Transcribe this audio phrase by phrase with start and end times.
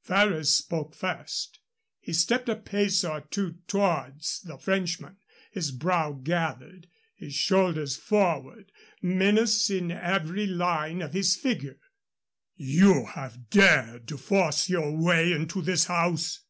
[0.00, 1.58] Ferrers spoke first.
[1.98, 5.16] He stepped a pace or two towards the Frenchman,
[5.50, 6.86] his brow gathered,
[7.16, 8.70] his shoulders forward,
[9.02, 11.80] menace in every line of his figure.
[12.54, 16.44] "You have dared to force your way into this house?"